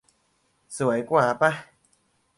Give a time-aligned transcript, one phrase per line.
[0.77, 1.51] สวยกว่าปะ